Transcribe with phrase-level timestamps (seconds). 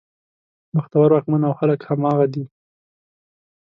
[0.75, 2.43] بختور واکمن او خلک همغه دي.